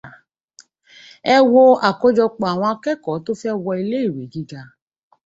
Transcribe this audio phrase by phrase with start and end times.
[1.33, 4.61] Ẹ wo àkójọpọ̀ àwọn akẹ́kọ̀ọ́ tọ́ fẹ́ wọ iléèwé gíga.